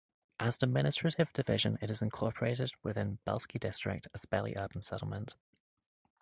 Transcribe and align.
As 0.39 0.57
an 0.63 0.67
administrative 0.69 1.31
division, 1.31 1.77
it 1.79 1.91
is 1.91 2.01
incorporated 2.01 2.71
within 2.81 3.19
Belsky 3.23 3.59
District 3.59 4.07
as 4.15 4.25
Bely 4.25 4.55
Urban 4.57 4.81
Settlement. 4.81 5.35